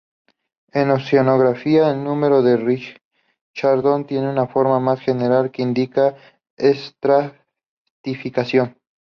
[0.71, 6.15] En oceanografía, el número de Richardson tiene una forma más general que indica
[6.57, 8.77] estratificación.